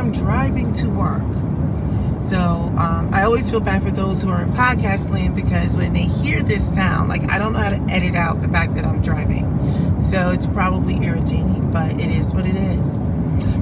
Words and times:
am 0.00 0.12
driving 0.12 0.72
to 0.72 0.88
work. 0.88 1.22
So 2.24 2.38
um, 2.38 3.10
I 3.12 3.22
always 3.22 3.50
feel 3.50 3.60
bad 3.60 3.82
for 3.82 3.90
those 3.90 4.22
who 4.22 4.30
are 4.30 4.42
in 4.42 4.50
podcast 4.52 5.10
land 5.10 5.36
because 5.36 5.76
when 5.76 5.92
they 5.92 6.02
hear 6.02 6.42
this 6.42 6.66
sound, 6.74 7.08
like 7.08 7.28
I 7.30 7.38
don't 7.38 7.52
know 7.52 7.58
how 7.60 7.70
to 7.70 7.92
edit 7.92 8.14
out 8.14 8.40
the 8.40 8.48
fact 8.48 8.74
that 8.74 8.84
I'm 8.84 9.02
driving. 9.02 9.98
So 9.98 10.30
it's 10.30 10.46
probably 10.46 11.04
irritating, 11.04 11.70
but 11.70 11.92
it 11.92 12.10
is 12.10 12.34
what 12.34 12.46
it 12.46 12.56
is. 12.56 12.98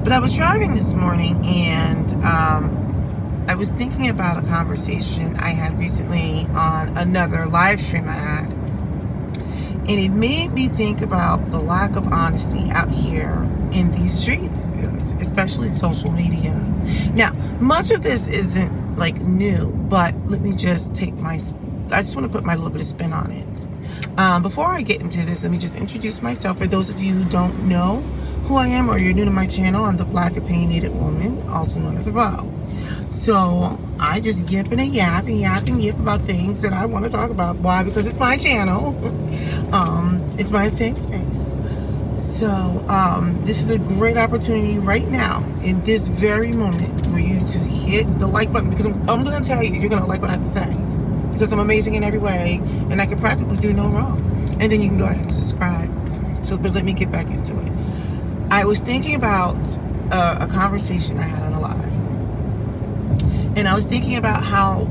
But 0.03 0.11
I 0.11 0.19
was 0.19 0.35
driving 0.35 0.75
this 0.75 0.93
morning 0.93 1.45
and 1.45 2.11
um, 2.23 3.45
I 3.47 3.55
was 3.55 3.71
thinking 3.71 4.09
about 4.09 4.43
a 4.43 4.47
conversation 4.47 5.35
I 5.37 5.49
had 5.49 5.77
recently 5.77 6.47
on 6.53 6.97
another 6.97 7.45
live 7.47 7.81
stream 7.81 8.07
I 8.07 8.17
had. 8.17 8.51
And 8.51 9.89
it 9.89 10.09
made 10.09 10.51
me 10.51 10.67
think 10.67 11.01
about 11.01 11.51
the 11.51 11.59
lack 11.59 11.95
of 11.95 12.11
honesty 12.13 12.69
out 12.71 12.91
here 12.91 13.48
in 13.71 13.91
these 13.91 14.17
streets, 14.17 14.67
especially 15.19 15.67
social 15.67 16.11
media. 16.11 16.53
Now, 17.13 17.33
much 17.59 17.91
of 17.91 18.01
this 18.01 18.27
isn't 18.27 18.97
like 18.97 19.21
new, 19.21 19.67
but 19.89 20.15
let 20.27 20.41
me 20.41 20.55
just 20.55 20.93
take 20.93 21.15
my, 21.15 21.39
I 21.91 22.01
just 22.01 22.15
want 22.15 22.27
to 22.27 22.33
put 22.33 22.43
my 22.43 22.55
little 22.55 22.69
bit 22.69 22.81
of 22.81 22.87
spin 22.87 23.13
on 23.13 23.31
it. 23.31 23.67
Um, 24.17 24.41
before 24.41 24.67
I 24.67 24.81
get 24.81 25.01
into 25.01 25.25
this, 25.25 25.43
let 25.43 25.51
me 25.51 25.57
just 25.57 25.75
introduce 25.75 26.21
myself. 26.21 26.59
For 26.59 26.67
those 26.67 26.89
of 26.89 26.99
you 26.99 27.13
who 27.13 27.25
don't 27.29 27.67
know 27.67 28.01
who 28.43 28.55
I 28.55 28.67
am 28.67 28.89
or 28.89 28.97
you're 28.97 29.13
new 29.13 29.25
to 29.25 29.31
my 29.31 29.47
channel, 29.47 29.85
I'm 29.85 29.97
the 29.97 30.05
Black 30.05 30.35
Opinionated 30.35 30.93
Woman, 30.93 31.47
also 31.47 31.79
known 31.79 31.97
as 31.97 32.07
a 32.07 32.11
Bo. 32.11 32.51
So 33.11 33.79
I 33.99 34.19
just 34.19 34.49
yip 34.49 34.71
and 34.71 34.79
a 34.79 34.85
yap 34.85 35.25
and 35.25 35.39
yap 35.39 35.67
and 35.67 35.81
yip 35.81 35.97
about 35.97 36.21
things 36.21 36.61
that 36.61 36.73
I 36.73 36.85
want 36.85 37.05
to 37.05 37.11
talk 37.11 37.31
about. 37.31 37.57
Why? 37.57 37.83
Because 37.83 38.05
it's 38.05 38.19
my 38.19 38.37
channel. 38.37 38.89
um, 39.73 40.35
it's 40.37 40.51
my 40.51 40.69
safe 40.69 40.97
space. 40.97 41.53
So, 42.39 42.85
um, 42.87 43.37
this 43.45 43.61
is 43.61 43.69
a 43.69 43.79
great 43.79 44.15
opportunity 44.15 44.79
right 44.79 45.05
now, 45.05 45.43
in 45.61 45.83
this 45.83 46.07
very 46.07 46.53
moment, 46.53 47.05
for 47.07 47.19
you 47.19 47.37
to 47.37 47.59
hit 47.59 48.17
the 48.17 48.27
like 48.27 48.53
button 48.53 48.69
because 48.69 48.85
I'm, 48.85 49.09
I'm 49.09 49.25
going 49.25 49.41
to 49.41 49.45
tell 49.45 49.61
you, 49.61 49.77
you're 49.77 49.89
going 49.89 50.01
to 50.01 50.07
like 50.07 50.21
what 50.21 50.29
I 50.29 50.37
have 50.37 50.43
to 50.43 50.49
say 50.49 50.73
because 51.33 51.51
I'm 51.51 51.59
amazing 51.59 51.95
in 51.95 52.03
every 52.05 52.17
way 52.17 52.61
and 52.63 53.01
I 53.01 53.07
can 53.07 53.19
practically 53.19 53.57
do 53.57 53.73
no 53.73 53.89
wrong. 53.89 54.55
And 54.57 54.71
then 54.71 54.79
you 54.79 54.87
can 54.87 54.97
go 54.97 55.03
ahead 55.03 55.23
and 55.23 55.33
subscribe. 55.33 55.89
So, 56.45 56.57
but 56.57 56.73
let 56.73 56.85
me 56.85 56.93
get 56.93 57.11
back 57.11 57.27
into 57.27 57.59
it. 57.59 57.73
I 58.49 58.63
was 58.63 58.79
thinking 58.79 59.15
about 59.15 59.57
uh, 60.09 60.37
a 60.39 60.47
conversation 60.47 61.19
I 61.19 61.23
had 61.23 61.43
on 61.43 61.51
a 61.51 61.59
live, 61.59 63.57
and 63.57 63.67
I 63.67 63.75
was 63.75 63.85
thinking 63.85 64.15
about 64.15 64.45
how, 64.45 64.87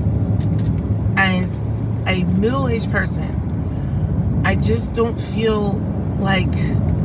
as 1.17 1.63
a 2.07 2.25
middle 2.37 2.69
aged 2.69 2.93
person, 2.93 4.43
I 4.45 4.55
just 4.55 4.93
don't 4.93 5.19
feel 5.19 5.79
like 6.19 6.53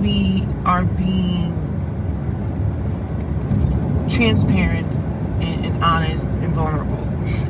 we 0.03 0.45
are 0.65 0.83
being 0.83 1.53
transparent 4.09 4.93
and, 5.41 5.65
and, 5.65 5.83
honest 5.83 6.37
and 6.39 6.53
vulnerable. 6.53 6.99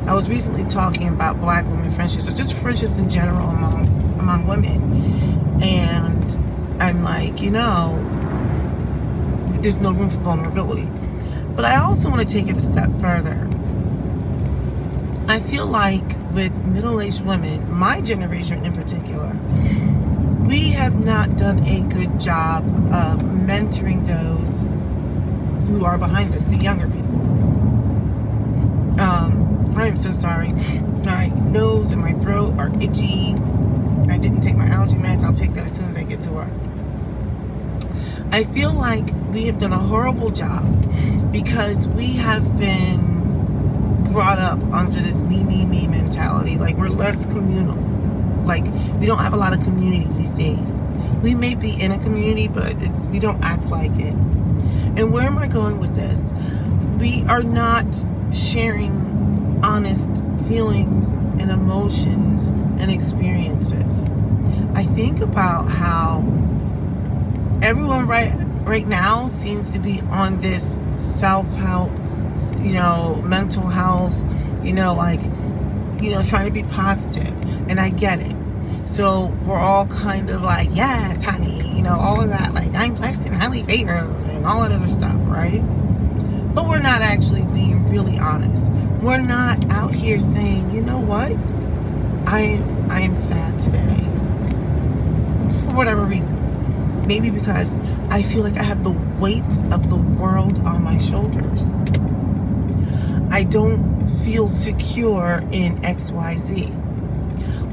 I 0.08 0.14
was 0.14 0.28
recently 0.28 0.64
talking 0.64 1.08
about 1.08 1.40
black 1.40 1.66
women 1.66 1.90
friendships 1.90 2.28
or 2.28 2.32
just 2.32 2.54
friendships 2.54 2.98
in 2.98 3.10
general 3.10 3.48
among 3.48 3.88
among 4.20 4.46
women. 4.46 5.60
And 5.62 6.80
I'm 6.80 7.02
like, 7.02 7.40
you 7.40 7.50
know, 7.50 7.98
there's 9.60 9.80
no 9.80 9.90
room 9.92 10.08
for 10.08 10.18
vulnerability. 10.18 10.88
But 11.56 11.64
I 11.64 11.76
also 11.76 12.08
want 12.08 12.28
to 12.28 12.32
take 12.32 12.48
it 12.48 12.56
a 12.56 12.60
step 12.60 12.88
further. 13.00 13.50
I 15.26 15.40
feel 15.40 15.66
like 15.66 16.04
with 16.32 16.54
middle-aged 16.66 17.24
women, 17.24 17.72
my 17.72 18.00
generation 18.00 18.64
in 18.64 18.72
particular, 18.74 19.32
we 20.46 20.70
have 20.70 21.04
not 21.04 21.36
done 21.36 21.64
a 21.66 21.80
good 21.80 22.20
job 22.20 22.64
of 22.92 23.20
mentoring 23.20 24.06
those 24.06 24.62
who 25.68 25.84
are 25.84 25.96
behind 25.96 26.34
us, 26.34 26.44
the 26.44 26.56
younger 26.56 26.86
people. 26.86 27.20
Um, 29.00 29.74
I 29.76 29.86
am 29.86 29.96
so 29.96 30.12
sorry. 30.12 30.52
My 31.04 31.28
nose 31.28 31.92
and 31.92 32.00
my 32.00 32.12
throat 32.12 32.58
are 32.58 32.70
itchy. 32.80 33.34
I 34.10 34.18
didn't 34.18 34.42
take 34.42 34.56
my 34.56 34.66
allergy 34.66 34.96
meds. 34.96 35.22
I'll 35.22 35.32
take 35.32 35.54
that 35.54 35.64
as 35.64 35.76
soon 35.76 35.86
as 35.86 35.96
I 35.96 36.02
get 36.02 36.20
to 36.22 36.30
work. 36.30 36.48
I 38.30 38.44
feel 38.44 38.72
like 38.72 39.08
we 39.32 39.46
have 39.46 39.58
done 39.58 39.72
a 39.72 39.78
horrible 39.78 40.30
job 40.30 40.64
because 41.32 41.88
we 41.88 42.14
have 42.14 42.58
been 42.58 44.12
brought 44.12 44.38
up 44.38 44.62
under 44.72 45.00
this 45.00 45.22
me, 45.22 45.42
me, 45.42 45.64
me 45.64 45.86
mentality. 45.86 46.56
Like 46.56 46.76
we're 46.76 46.88
less 46.88 47.26
communal 47.26 47.93
like 48.44 48.64
we 48.98 49.06
don't 49.06 49.18
have 49.18 49.32
a 49.32 49.36
lot 49.36 49.52
of 49.52 49.62
community 49.62 50.10
these 50.14 50.32
days. 50.32 50.70
We 51.22 51.34
may 51.34 51.54
be 51.54 51.80
in 51.80 51.90
a 51.90 51.98
community, 51.98 52.48
but 52.48 52.72
it's 52.82 53.06
we 53.06 53.18
don't 53.18 53.42
act 53.42 53.64
like 53.66 53.92
it. 53.92 54.14
And 54.96 55.12
where 55.12 55.26
am 55.26 55.38
I 55.38 55.48
going 55.48 55.78
with 55.78 55.94
this? 55.94 56.20
We 56.98 57.24
are 57.28 57.42
not 57.42 58.04
sharing 58.32 59.60
honest 59.62 60.24
feelings 60.46 61.14
and 61.40 61.50
emotions 61.50 62.48
and 62.78 62.90
experiences. 62.90 64.04
I 64.74 64.84
think 64.84 65.20
about 65.20 65.68
how 65.68 66.18
everyone 67.62 68.06
right 68.06 68.32
right 68.64 68.86
now 68.86 69.28
seems 69.28 69.70
to 69.72 69.78
be 69.78 70.00
on 70.10 70.40
this 70.40 70.78
self-help, 70.96 71.90
you 72.60 72.72
know, 72.72 73.22
mental 73.24 73.66
health, 73.66 74.18
you 74.62 74.72
know, 74.72 74.94
like 74.94 75.20
you 76.04 76.10
know, 76.10 76.22
trying 76.22 76.44
to 76.44 76.50
be. 76.50 76.60
And 77.68 77.80
I 77.80 77.88
get 77.88 78.20
it. 78.20 78.36
So 78.86 79.26
we're 79.46 79.58
all 79.58 79.86
kind 79.86 80.28
of 80.28 80.42
like, 80.42 80.68
yes, 80.74 81.22
honey, 81.22 81.56
you 81.74 81.82
know, 81.82 81.98
all 81.98 82.20
of 82.20 82.28
that, 82.28 82.52
like, 82.52 82.74
I'm 82.74 82.94
blessed 82.94 83.26
and 83.26 83.34
highly 83.34 83.62
favored 83.62 84.10
and 84.28 84.46
all 84.46 84.60
that 84.60 84.72
other 84.72 84.86
stuff, 84.86 85.16
right? 85.24 85.60
But 86.54 86.68
we're 86.68 86.82
not 86.82 87.00
actually 87.00 87.42
being 87.44 87.88
really 87.88 88.18
honest. 88.18 88.70
We're 89.02 89.22
not 89.22 89.70
out 89.70 89.94
here 89.94 90.20
saying, 90.20 90.70
you 90.70 90.82
know 90.82 90.98
what? 90.98 91.32
I 92.26 92.62
I 92.90 93.00
am 93.00 93.14
sad 93.14 93.58
today. 93.58 94.04
For 95.64 95.76
whatever 95.76 96.04
reasons. 96.04 96.56
Maybe 97.06 97.30
because 97.30 97.80
I 98.10 98.22
feel 98.22 98.42
like 98.42 98.56
I 98.56 98.62
have 98.62 98.84
the 98.84 98.92
weight 99.18 99.42
of 99.72 99.88
the 99.88 99.96
world 99.96 100.60
on 100.60 100.84
my 100.84 100.98
shoulders. 100.98 101.74
I 103.30 103.44
don't 103.44 103.93
feel 104.24 104.48
secure 104.48 105.42
in 105.52 105.78
XYZ. 105.78 106.70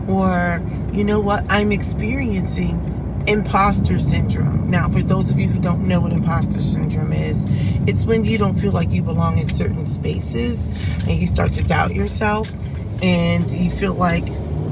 Or, 0.09 0.61
you 0.93 1.03
know 1.03 1.19
what, 1.19 1.45
I'm 1.49 1.71
experiencing 1.71 3.23
imposter 3.27 3.99
syndrome. 3.99 4.69
Now, 4.69 4.89
for 4.89 5.01
those 5.01 5.29
of 5.29 5.39
you 5.39 5.47
who 5.47 5.59
don't 5.59 5.87
know 5.87 6.01
what 6.01 6.11
imposter 6.11 6.59
syndrome 6.59 7.13
is, 7.13 7.45
it's 7.87 8.05
when 8.05 8.25
you 8.25 8.37
don't 8.37 8.55
feel 8.55 8.71
like 8.71 8.91
you 8.91 9.01
belong 9.01 9.37
in 9.37 9.45
certain 9.45 9.87
spaces 9.87 10.67
and 11.07 11.19
you 11.19 11.27
start 11.27 11.51
to 11.53 11.63
doubt 11.63 11.93
yourself 11.93 12.51
and 13.01 13.51
you 13.51 13.69
feel 13.69 13.93
like 13.93 14.23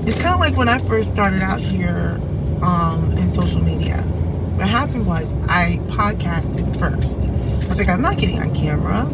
it's 0.05 0.19
kind 0.21 0.33
of 0.33 0.39
like 0.39 0.55
when 0.55 0.69
I 0.69 0.79
first 0.79 1.09
started 1.09 1.41
out 1.41 1.59
here 1.59 2.19
um, 2.61 3.11
in 3.17 3.29
social 3.29 3.61
media. 3.61 4.01
What 4.57 4.67
happened 4.67 5.05
was 5.05 5.33
I 5.47 5.79
podcasted 5.87 6.77
first. 6.79 7.29
I 7.29 7.67
was 7.67 7.79
like, 7.79 7.87
I'm 7.87 8.01
not 8.01 8.17
getting 8.17 8.39
on 8.39 8.53
camera 8.55 9.05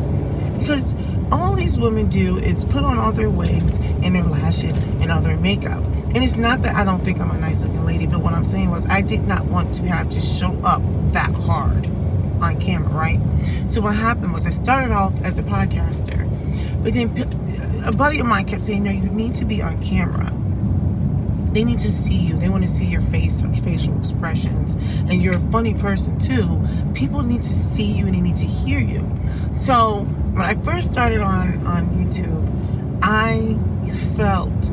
because 0.60 0.96
all 1.32 1.56
these 1.56 1.78
women 1.78 2.08
do 2.08 2.38
is 2.38 2.64
put 2.66 2.84
on 2.84 2.98
all 2.98 3.12
their 3.12 3.30
wigs 3.30 3.78
and 3.78 4.16
their 4.16 4.24
lashes 4.24 4.76
and 4.76 5.12
all 5.12 5.22
their 5.22 5.38
makeup. 5.38 5.84
And 5.84 6.18
it's 6.18 6.36
not 6.36 6.62
that 6.62 6.76
I 6.76 6.86
don't 6.86 7.04
think 7.04 7.20
I'm 7.20 7.32
a 7.32 7.38
nice 7.38 7.62
looking 7.62 7.86
lady, 7.86 8.08
but 8.08 8.20
what 8.20 8.34
I'm 8.34 8.46
saying 8.46 8.70
was 8.72 8.86
I 8.88 9.02
did 9.02 9.28
not 9.28 9.46
want 9.46 9.76
to 9.76 9.84
have 9.84 10.10
to 10.12 10.22
show 10.22 10.58
up 10.64 10.82
that 11.12 11.34
hard 11.34 11.88
on 12.42 12.60
camera, 12.60 12.90
right? 12.90 13.20
So 13.68 13.82
what 13.82 13.96
happened 13.96 14.34
was 14.34 14.46
I 14.46 14.52
started 14.52 14.92
off 14.92 15.14
as 15.24 15.38
a 15.38 15.44
podcaster, 15.44 16.24
but 16.84 16.94
then 16.94 17.84
a 17.86 17.92
buddy 17.92 18.20
of 18.20 18.28
mine 18.28 18.46
kept 18.46 18.62
saying, 18.62 18.84
"No, 18.84 18.92
you 18.92 19.10
need 19.10 19.36
to 19.36 19.46
be 19.46 19.62
on 19.62 19.82
camera." 19.82 20.32
They 21.54 21.64
need 21.64 21.80
to 21.80 21.92
see 21.92 22.16
you. 22.16 22.38
They 22.38 22.50
want 22.50 22.64
to 22.64 22.70
see 22.70 22.86
your 22.86 23.02
face, 23.02 23.42
facial 23.64 23.98
expressions, 23.98 24.76
and 25.10 25.24
you're 25.24 25.36
a 25.36 25.52
funny 25.52 25.74
person 25.74 26.20
too. 26.20 26.60
People 26.94 27.24
need 27.24 27.42
to 27.44 27.54
see 27.54 27.92
you 27.94 28.06
and 28.06 28.16
they 28.16 28.22
need 28.22 28.36
to 28.38 28.46
hear 28.46 28.80
you. 28.80 29.10
So 29.54 30.06
when 30.36 30.46
I 30.46 30.56
first 30.64 30.92
started 30.92 31.22
on 31.22 31.66
on 31.66 31.90
YouTube, 31.92 33.00
I 33.02 33.58
felt 34.18 34.72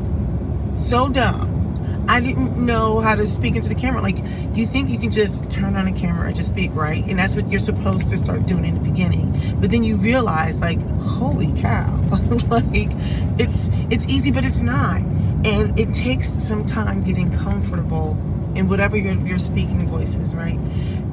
so 0.73 1.07
dumb. 1.07 2.05
I 2.09 2.19
didn't 2.19 2.57
know 2.57 2.99
how 2.99 3.15
to 3.15 3.25
speak 3.25 3.55
into 3.55 3.69
the 3.69 3.75
camera. 3.75 4.01
Like, 4.01 4.17
you 4.53 4.67
think 4.67 4.89
you 4.89 4.99
can 4.99 5.09
just 5.09 5.49
turn 5.49 5.77
on 5.77 5.87
a 5.87 5.93
camera 5.93 6.27
and 6.27 6.35
just 6.35 6.49
speak, 6.49 6.75
right? 6.75 7.01
And 7.05 7.17
that's 7.17 7.33
what 7.33 7.49
you're 7.49 7.61
supposed 7.61 8.09
to 8.09 8.17
start 8.17 8.45
doing 8.45 8.65
in 8.65 8.73
the 8.73 8.81
beginning. 8.81 9.57
But 9.61 9.71
then 9.71 9.83
you 9.83 9.95
realize, 9.95 10.59
like, 10.59 10.85
holy 10.99 11.53
cow, 11.61 11.95
like 12.49 12.91
it's 13.39 13.69
it's 13.89 14.05
easy, 14.07 14.33
but 14.33 14.43
it's 14.43 14.59
not. 14.59 14.97
And 15.45 15.79
it 15.79 15.93
takes 15.93 16.29
some 16.45 16.65
time 16.65 17.03
getting 17.03 17.31
comfortable 17.31 18.17
in 18.53 18.67
whatever 18.67 18.97
your 18.97 19.15
your 19.25 19.39
speaking 19.39 19.87
voice 19.87 20.17
is, 20.17 20.35
right? 20.35 20.59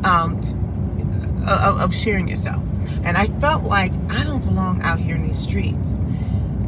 Um, 0.05 0.41
of, 1.46 1.81
of 1.81 1.94
sharing 1.94 2.26
yourself. 2.26 2.64
And 3.05 3.17
I 3.17 3.27
felt 3.41 3.65
like 3.65 3.93
I 4.11 4.25
don't 4.25 4.44
belong 4.44 4.82
out 4.82 4.99
here 4.99 5.17
in 5.17 5.27
these 5.27 5.38
streets. 5.38 6.00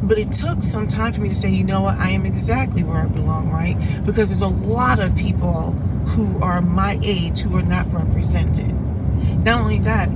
But 0.03 0.17
it 0.17 0.33
took 0.33 0.61
some 0.61 0.87
time 0.87 1.13
for 1.13 1.21
me 1.21 1.29
to 1.29 1.35
say, 1.35 1.49
you 1.49 1.63
know 1.63 1.83
what, 1.83 1.97
I 1.97 2.09
am 2.09 2.25
exactly 2.25 2.83
where 2.83 3.01
I 3.01 3.05
belong, 3.05 3.49
right? 3.49 3.77
Because 4.05 4.29
there's 4.29 4.41
a 4.41 4.47
lot 4.47 4.99
of 4.99 5.15
people 5.15 5.71
who 6.07 6.41
are 6.41 6.61
my 6.61 6.99
age 7.01 7.39
who 7.39 7.55
are 7.57 7.63
not 7.63 7.91
represented. 7.93 8.73
Not 9.45 9.61
only 9.61 9.79
that, 9.79 10.09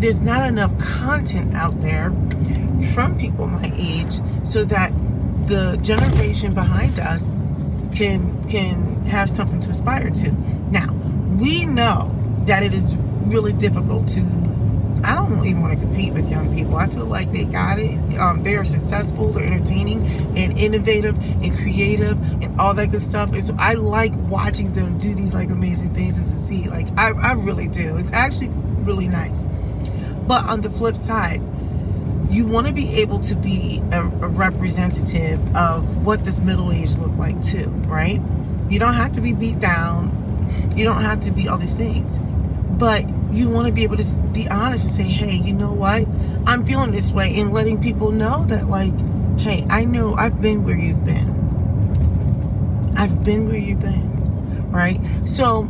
there's 0.00 0.22
not 0.22 0.48
enough 0.48 0.76
content 0.78 1.54
out 1.54 1.80
there 1.82 2.10
from 2.94 3.18
people 3.18 3.46
my 3.46 3.72
age 3.76 4.20
so 4.44 4.64
that 4.64 4.92
the 5.48 5.78
generation 5.82 6.54
behind 6.54 6.98
us 6.98 7.32
can 7.94 8.48
can 8.48 9.04
have 9.04 9.28
something 9.28 9.60
to 9.60 9.70
aspire 9.70 10.10
to. 10.10 10.30
Now, 10.70 10.92
we 11.38 11.66
know 11.66 12.14
that 12.46 12.62
it 12.62 12.72
is 12.72 12.94
really 13.26 13.52
difficult 13.52 14.08
to 14.08 14.20
I 15.04 15.14
don't 15.14 15.46
even 15.46 15.62
want 15.62 15.74
to 15.74 15.80
compete 15.80 16.12
with 16.12 16.30
young 16.30 16.54
people. 16.54 16.76
I 16.76 16.86
feel 16.86 17.06
like 17.06 17.32
they 17.32 17.44
got 17.44 17.78
it. 17.78 17.96
Um, 18.18 18.42
they 18.42 18.56
are 18.56 18.64
successful, 18.64 19.32
they're 19.32 19.44
entertaining 19.44 20.06
and 20.36 20.58
innovative 20.58 21.18
and 21.18 21.56
creative 21.58 22.20
and 22.42 22.60
all 22.60 22.74
that 22.74 22.90
good 22.90 23.02
stuff. 23.02 23.32
And 23.32 23.44
so 23.44 23.54
I 23.58 23.74
like 23.74 24.12
watching 24.14 24.72
them 24.72 24.98
do 24.98 25.14
these 25.14 25.34
like 25.34 25.50
amazing 25.50 25.94
things 25.94 26.16
and 26.16 26.26
succeed. 26.26 26.68
Like 26.68 26.88
I, 26.96 27.10
I 27.12 27.32
really 27.32 27.68
do. 27.68 27.96
It's 27.96 28.12
actually 28.12 28.50
really 28.50 29.08
nice. 29.08 29.46
But 30.26 30.44
on 30.44 30.60
the 30.60 30.70
flip 30.70 30.96
side, 30.96 31.40
you 32.30 32.46
want 32.46 32.66
to 32.66 32.72
be 32.72 33.00
able 33.00 33.20
to 33.20 33.34
be 33.34 33.82
a, 33.92 34.02
a 34.02 34.28
representative 34.28 35.56
of 35.56 36.04
what 36.04 36.24
does 36.24 36.40
middle 36.40 36.72
age 36.72 36.94
look 36.96 37.16
like 37.16 37.42
too, 37.42 37.68
right? 37.86 38.20
You 38.68 38.78
don't 38.78 38.94
have 38.94 39.12
to 39.14 39.20
be 39.20 39.32
beat 39.32 39.58
down. 39.58 40.74
You 40.76 40.84
don't 40.84 41.00
have 41.02 41.20
to 41.20 41.30
be 41.30 41.48
all 41.48 41.56
these 41.56 41.74
things. 41.74 42.18
But 42.18 43.04
you 43.30 43.48
want 43.48 43.66
to 43.66 43.72
be 43.72 43.82
able 43.82 43.96
to 43.96 44.04
be 44.32 44.48
honest 44.48 44.86
and 44.86 44.94
say, 44.94 45.02
hey, 45.02 45.34
you 45.34 45.52
know 45.52 45.72
what? 45.72 46.06
I'm 46.46 46.64
feeling 46.64 46.92
this 46.92 47.10
way 47.10 47.38
and 47.38 47.52
letting 47.52 47.80
people 47.80 48.10
know 48.10 48.44
that, 48.46 48.66
like, 48.66 48.94
hey, 49.38 49.66
I 49.68 49.84
know 49.84 50.14
I've 50.14 50.40
been 50.40 50.64
where 50.64 50.78
you've 50.78 51.04
been. 51.04 51.34
I've 52.96 53.22
been 53.22 53.46
where 53.46 53.58
you've 53.58 53.80
been, 53.80 54.70
right? 54.70 55.00
So 55.28 55.68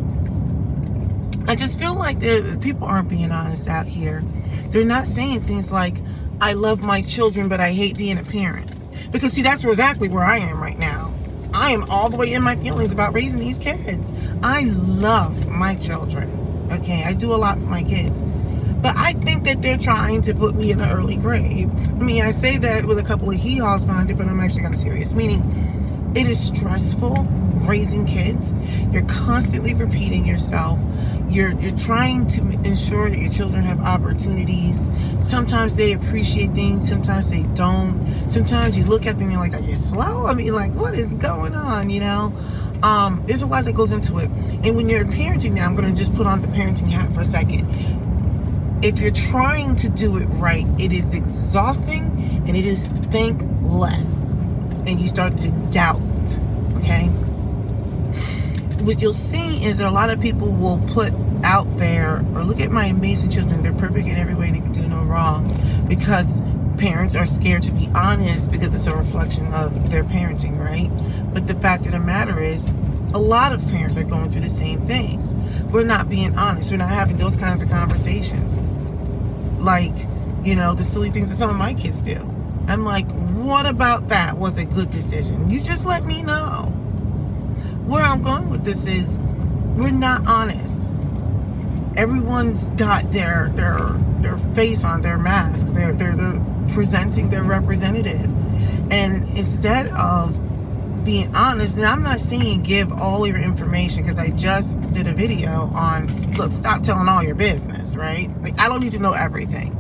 I 1.46 1.56
just 1.56 1.78
feel 1.78 1.94
like 1.94 2.20
the 2.20 2.58
people 2.60 2.87
aren't 2.87 3.08
being 3.08 3.32
honest 3.32 3.69
out 3.69 3.87
here. 3.87 4.22
They're 4.69 4.84
not 4.84 5.06
saying 5.06 5.43
things 5.43 5.72
like, 5.72 5.96
I 6.40 6.52
love 6.52 6.82
my 6.82 7.02
children, 7.02 7.49
but 7.49 7.60
I 7.60 7.72
hate 7.72 7.96
being 7.96 8.19
a 8.19 8.22
parent. 8.22 8.70
Because, 9.10 9.32
see, 9.32 9.43
that's 9.43 9.64
exactly 9.64 10.08
where 10.08 10.25
I 10.25 10.38
am 10.38 10.62
right 10.62 10.78
now. 10.78 11.12
I 11.52 11.70
am 11.70 11.90
all 11.90 12.10
the 12.10 12.16
way 12.16 12.32
in 12.32 12.43
my 12.43 12.56
feelings 12.56 12.93
about 12.93 13.14
raising 13.14 13.40
these 13.40 13.58
kids. 13.58 14.12
I 14.43 14.64
love 14.64 15.49
my 15.49 15.75
children. 15.75 16.38
Okay, 16.73 17.05
I 17.05 17.15
do 17.15 17.35
a 17.35 17.37
lot 17.37 17.59
for 17.59 17.67
my 17.67 17.82
kids. 17.82 18.23
But 18.81 18.97
I 18.97 19.12
think 19.12 19.44
that 19.47 19.61
they're 19.61 19.79
trying 19.79 20.23
to 20.23 20.35
put 20.35 20.55
me 20.55 20.70
in 20.70 20.81
an 20.81 20.88
early 20.91 21.17
grave. 21.17 21.70
I 21.70 22.05
mean, 22.05 22.23
I 22.23 22.31
say 22.31 22.59
that 22.59 22.85
with 22.85 22.99
a 22.99 23.03
couple 23.03 23.29
of 23.31 23.37
hee-haws 23.37 23.85
behind 23.85 24.11
it, 24.11 24.17
but 24.17 24.29
I'm 24.29 24.38
actually 24.38 24.62
kind 24.62 24.75
of 24.75 24.81
serious. 24.81 25.12
Meaning, 25.12 26.12
it 26.15 26.26
is 26.26 26.38
stressful 26.47 27.26
raising 27.67 28.06
kids. 28.06 28.53
You're 28.93 29.05
constantly 29.05 29.75
repeating 29.75 30.26
yourself. 30.26 30.79
You're 31.29 31.50
you're 31.61 31.76
trying 31.76 32.26
to 32.29 32.41
ensure 32.41 33.11
that 33.11 33.19
your 33.19 33.31
children 33.31 33.62
have 33.62 33.81
opportunities. 33.81 34.88
Sometimes 35.19 35.76
they 35.76 35.93
appreciate 35.93 36.53
things, 36.53 36.88
sometimes 36.88 37.31
they 37.31 37.43
don't. 37.55 38.29
Sometimes 38.29 38.79
you 38.79 38.85
look 38.85 39.06
at 39.06 39.19
them 39.19 39.25
and 39.25 39.32
you're 39.32 39.41
like, 39.41 39.55
are 39.55 39.65
you 39.65 39.76
slow? 39.76 40.26
I 40.26 40.35
mean, 40.35 40.55
like, 40.55 40.73
what 40.75 40.94
is 40.94 41.15
going 41.15 41.55
on? 41.55 41.91
You 41.91 42.00
know? 42.00 42.32
Um, 42.83 43.25
there's 43.27 43.43
a 43.43 43.47
lot 43.47 43.65
that 43.65 43.75
goes 43.75 43.93
into 43.93 44.19
it. 44.19 44.31
And 44.63 44.77
when 44.77 44.89
you're 44.89 45.05
parenting 45.05 45.53
now, 45.53 45.67
I'm 45.67 45.75
gonna 45.75 45.93
just 45.93 46.15
put 46.15 46.27
on 46.27 46.43
the 46.43 46.49
parenting 46.49 46.89
hat 46.89 47.13
for 47.13 47.21
a 47.21 47.25
second. 47.25 47.67
If 48.85 49.01
you're 49.01 49.11
trying 49.11 49.75
to 49.77 49.89
do 49.89 50.17
it 50.19 50.27
right, 50.27 50.67
it 50.79 50.93
is 50.93 51.13
exhausting 51.13 52.45
and 52.47 52.57
it 52.57 52.65
is 52.65 52.87
think 53.11 53.43
less. 53.63 54.23
And 54.87 55.01
you 55.01 55.09
start 55.09 55.37
to 55.39 55.51
doubt, 55.71 56.01
okay? 56.77 57.11
what 58.89 59.03
you'll 59.03 59.13
see 59.13 59.65
is 59.65 59.79
that 59.79 59.87
a 59.87 59.91
lot 59.91 60.09
of 60.09 60.21
people 60.21 60.49
will 60.49 60.79
put 60.89 61.13
out 61.43 61.77
there 61.77 62.25
or 62.35 62.43
look 62.45 62.61
at 62.61 62.71
my 62.71 62.87
amazing 62.87 63.31
children 63.31 63.63
they're 63.63 63.73
perfect 63.75 64.07
in 64.07 64.17
every 64.17 64.35
way 64.35 64.51
they 64.51 64.61
can 64.61 64.73
do 64.73 64.87
no 64.89 65.03
wrong 65.05 65.47
because 65.89 66.41
parents 66.79 67.17
are 67.17 67.27
scared 67.27 67.63
to 67.65 67.73
be 67.73 67.91
honest 67.95 68.51
because 68.51 68.75
it's 68.75 68.87
a 68.87 68.97
reflection 68.97 69.53
of 69.53 69.91
their 69.91 70.05
parenting 70.05 70.59
right? 70.59 70.91
But 71.35 71.47
the 71.47 71.55
fact 71.55 71.87
of 71.87 71.93
the 71.93 71.99
matter 71.99 72.43
is 72.43 72.65
a 73.13 73.19
lot 73.19 73.53
of 73.53 73.67
parents 73.69 73.97
are 73.97 74.05
going 74.05 74.31
through 74.31 74.43
the 74.43 74.49
same 74.49 74.87
things. 74.87 75.35
We're 75.71 75.85
not 75.85 76.09
being 76.09 76.37
honest. 76.39 76.71
We're 76.71 76.77
not 76.77 76.91
having 76.91 77.19
those 77.19 77.37
kinds 77.37 77.63
of 77.63 77.69
conversations. 77.69 78.61
Like 79.61 79.95
you 80.45 80.55
know 80.55 80.75
the 80.75 80.85
silly 80.85 81.11
things 81.11 81.31
that 81.31 81.37
some 81.37 81.51
of 81.51 81.57
my 81.57 81.75
kids 81.75 82.01
do. 82.01 82.17
I'm 82.69 82.85
like 82.85 83.11
what 83.11 83.67
about 83.67 84.09
that 84.09 84.37
was 84.37 84.59
a 84.59 84.65
good 84.65 84.91
decision? 84.91 85.51
You 85.51 85.61
just 85.61 85.85
let 85.87 86.05
me 86.05 86.23
know. 86.23 86.73
Where 87.87 88.05
I'm 88.05 88.23
going 88.23 88.51
with 88.51 88.65
this 88.65 88.87
is 88.87 89.19
we're 89.19 89.91
not 89.91 90.27
honest. 90.27 90.93
Everyone's 91.97 92.71
got 92.71 93.11
their 93.13 93.51
their 93.55 93.79
their 94.21 94.39
face 94.55 94.85
on 94.85 95.03
their 95.03 95.19
mask. 95.19 95.69
They're 95.69 95.93
they're, 95.93 96.15
they're 96.15 96.41
presenting 96.73 97.31
their 97.31 97.44
representative. 97.44 98.31
And 98.91 99.29
instead 99.37 99.88
of 99.88 100.37
being 101.05 101.35
honest, 101.35 101.76
and 101.76 101.87
I'm 101.87 102.03
not 102.03 102.20
saying 102.20 102.62
give 102.62 102.93
all 102.93 103.26
your 103.26 103.38
information 103.38 104.03
because 104.03 104.19
I 104.19 104.31
just 104.31 104.81
did 104.93 105.06
a 105.06 105.15
video 105.15 105.70
on 105.75 106.32
look, 106.32 106.53
stop 106.53 106.82
telling 106.82 107.09
all 107.09 107.23
your 107.23 107.35
business, 107.35 107.97
right? 107.97 108.31
Like 108.43 108.59
I 108.59 108.69
don't 108.69 108.81
need 108.81 108.93
to 108.93 108.99
know 108.99 109.12
everything. 109.12 109.75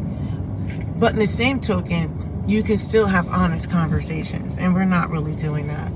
But 0.98 1.12
in 1.12 1.18
the 1.18 1.26
same 1.26 1.60
token, 1.60 2.44
you 2.48 2.62
can 2.62 2.78
still 2.78 3.06
have 3.06 3.28
honest 3.28 3.70
conversations, 3.70 4.56
and 4.56 4.74
we're 4.74 4.86
not 4.86 5.10
really 5.10 5.34
doing 5.36 5.66
that. 5.68 5.92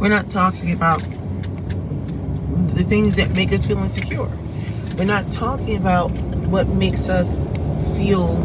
We're 0.00 0.08
not 0.08 0.30
talking 0.30 0.72
about 0.72 1.00
the 2.74 2.82
things 2.82 3.16
that 3.16 3.30
make 3.30 3.52
us 3.52 3.64
feel 3.64 3.78
insecure. 3.78 4.30
We're 4.96 5.04
not 5.04 5.30
talking 5.30 5.76
about 5.76 6.10
what 6.48 6.68
makes 6.68 7.08
us 7.08 7.46
feel 7.96 8.36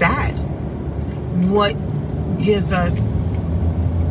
sad. 0.00 0.32
What 1.50 1.74
gives 2.42 2.72
us, 2.72 3.10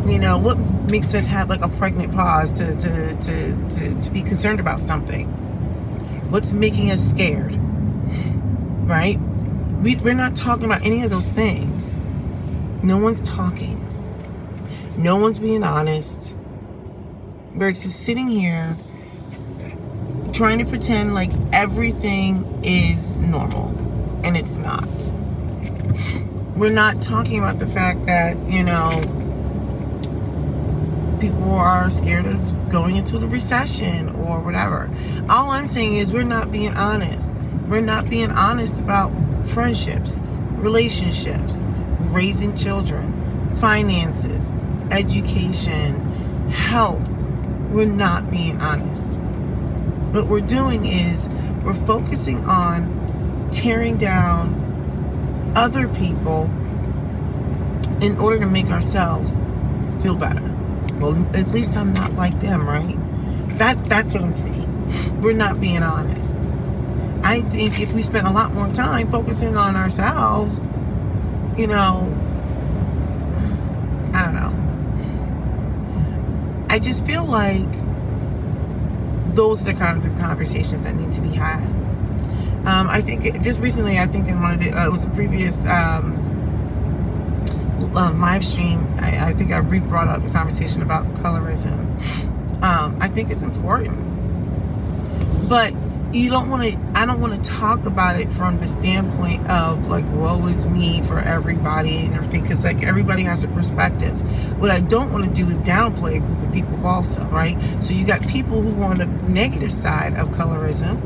you 0.08 0.20
know, 0.20 0.38
what 0.38 0.56
makes 0.92 1.16
us 1.16 1.26
have 1.26 1.50
like 1.50 1.62
a 1.62 1.68
pregnant 1.68 2.14
pause 2.14 2.54
to, 2.54 2.76
to, 2.76 3.16
to, 3.16 3.70
to, 3.70 4.02
to 4.04 4.12
be 4.12 4.22
concerned 4.22 4.60
about 4.60 4.80
something? 4.80 5.26
What's 6.30 6.54
making 6.54 6.92
us 6.92 7.02
scared? 7.10 7.56
Right? 8.88 9.20
We, 9.82 9.96
we're 9.96 10.14
not 10.14 10.36
talking 10.36 10.66
about 10.66 10.84
any 10.84 11.02
of 11.02 11.10
those 11.10 11.32
things. 11.32 11.98
No 12.84 12.98
one's 12.98 13.24
talking. 13.24 13.78
No 14.96 15.16
one's 15.16 15.40
being 15.40 15.64
honest. 15.64 16.36
We're 17.56 17.72
just 17.72 18.02
sitting 18.06 18.28
here 18.28 18.78
trying 20.34 20.60
to 20.60 20.66
pretend 20.66 21.16
like 21.16 21.32
everything 21.52 22.62
is 22.64 23.16
normal, 23.18 23.70
and 24.24 24.38
it's 24.38 24.52
not. 24.52 24.88
We're 26.56 26.72
not 26.72 27.02
talking 27.02 27.40
about 27.40 27.60
the 27.60 27.68
fact 27.68 28.06
that, 28.06 28.38
you 28.50 28.64
know, 28.64 29.02
people 31.20 31.54
are 31.54 31.90
scared 31.90 32.26
of 32.26 32.70
going 32.70 32.96
into 32.96 33.18
the 33.18 33.28
recession 33.28 34.10
or 34.10 34.42
whatever. 34.42 34.90
All 35.30 35.52
I'm 35.52 35.68
saying 35.68 35.96
is 35.96 36.14
we're 36.14 36.24
not 36.24 36.52
being 36.52 36.76
honest. 36.76 37.30
We're 37.68 37.82
not 37.82 38.10
being 38.10 38.32
honest 38.32 38.82
about 38.82 39.12
friendships, 39.46 40.20
relationships, 40.54 41.64
raising 42.00 42.56
children, 42.56 43.56
finances, 43.56 44.52
education, 44.92 46.50
health, 46.50 47.08
we're 47.70 47.86
not 47.86 48.32
being 48.32 48.60
honest. 48.60 49.20
What 50.12 50.28
we're 50.28 50.42
doing 50.42 50.86
is 50.86 51.30
we're 51.64 51.74
focusing 51.74 52.44
on 52.46 53.50
tearing 53.52 53.98
down 53.98 54.59
other 55.56 55.88
people 55.88 56.50
in 58.02 58.18
order 58.18 58.40
to 58.40 58.46
make 58.46 58.68
ourselves 58.68 59.34
feel 60.02 60.16
better. 60.16 60.56
Well, 61.00 61.16
at 61.36 61.50
least 61.50 61.76
I'm 61.76 61.94
not 61.94 62.14
like 62.14 62.40
them, 62.40 62.68
right? 62.68 62.98
That 63.58 63.84
that's 63.86 64.14
what 64.14 64.24
I'm 64.24 64.34
saying. 64.34 65.22
We're 65.22 65.34
not 65.34 65.60
being 65.60 65.84
honest. 65.84 66.38
I 67.24 67.42
think 67.42 67.80
if 67.80 67.94
we 67.94 68.02
spent 68.02 68.28
a 68.28 68.32
lot 68.32 68.54
more 68.54 68.70
time 68.74 69.12
focusing 69.12 69.58
on 69.58 69.76
ourselves, 69.76 70.68
you 71.58 71.68
know, 71.68 72.08
I 74.14 74.24
don't 74.24 74.36
know. 74.36 74.56
I 76.70 76.80
just 76.80 77.06
feel 77.06 77.26
like 77.26 77.68
those 79.36 79.62
are 79.62 79.74
the 79.74 79.74
kind 79.74 79.98
of 79.98 80.04
the 80.04 80.22
conversations 80.22 80.84
that 80.84 80.96
need 80.96 81.12
to 81.14 81.22
be 81.22 81.30
had. 81.30 81.79
Um, 82.70 82.88
I 82.88 83.02
think 83.02 83.42
just 83.42 83.60
recently, 83.62 83.98
I 83.98 84.06
think 84.06 84.28
in 84.28 84.40
one 84.44 84.54
of 84.54 84.60
the, 84.60 84.72
uh, 84.72 84.86
it 84.86 84.92
was 84.92 85.04
a 85.04 85.10
previous 85.10 85.66
um, 85.66 86.14
um, 87.96 88.22
live 88.22 88.46
stream, 88.46 88.88
I, 89.00 89.30
I, 89.30 89.34
think 89.34 89.52
I 89.52 89.58
re 89.58 89.80
brought 89.80 90.08
up 90.08 90.22
the 90.22 90.30
conversation 90.30 90.84
about 90.84 91.12
colorism. 91.16 91.80
Um, 92.62 92.96
I 93.02 93.08
think 93.08 93.32
it's 93.32 93.42
important. 93.42 93.98
But 95.50 95.74
you 96.12 96.30
don't 96.32 96.50
want 96.50 96.64
to 96.64 96.76
i 96.96 97.06
don't 97.06 97.20
want 97.20 97.44
to 97.44 97.52
talk 97.52 97.86
about 97.86 98.20
it 98.20 98.32
from 98.32 98.60
the 98.60 98.66
standpoint 98.66 99.48
of 99.48 99.86
like 99.90 100.04
woe 100.12 100.48
is 100.48 100.66
me 100.66 101.04
for 101.04 101.20
everybody 101.20 101.98
and 101.98 102.16
everything 102.16 102.42
because 102.42 102.64
like 102.64 102.82
everybody 102.82 103.22
has 103.22 103.44
a 103.44 103.48
perspective 103.50 104.20
what 104.60 104.72
i 104.72 104.80
don't 104.80 105.14
want 105.14 105.24
to 105.24 105.30
do 105.32 105.48
is 105.48 105.60
downplay 105.60 106.16
a 106.16 106.20
group 106.20 106.48
of 106.48 106.52
people 106.52 106.84
also 106.84 107.24
right 107.26 107.56
so 107.80 107.94
you 107.94 108.08
got 108.08 108.28
people 108.28 108.60
who 108.60 108.82
are 108.82 108.90
on 108.90 108.98
the 108.98 109.06
negative 109.06 109.72
side 109.72 110.16
of 110.16 110.30
colorism 110.30 111.00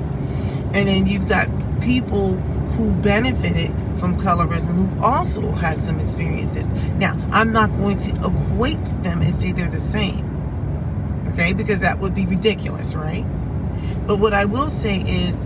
and 0.74 0.88
then 0.88 1.06
you've 1.08 1.27
got 1.27 1.48
people 1.82 2.36
who 2.75 2.94
benefited 2.96 3.68
from 4.00 4.20
colorism 4.20 4.89
who 4.89 5.03
also 5.03 5.51
had 5.51 5.80
some 5.80 6.00
experiences. 6.00 6.68
Now 6.94 7.13
i'm 7.32 7.51
not 7.51 7.72
going 7.72 7.98
to 8.00 8.12
equate 8.25 8.84
them 9.03 9.22
and 9.22 9.34
say 9.34 9.51
they're 9.51 9.70
the 9.70 9.77
same 9.77 10.34
okay? 11.34 11.53
Because 11.53 11.80
that 11.80 12.00
would 12.00 12.15
be 12.15 12.25
ridiculous 12.25 12.96
right? 12.96 13.25
But 14.08 14.18
what 14.20 14.34
I 14.34 14.46
will 14.46 14.70
say 14.70 15.01
is 15.01 15.46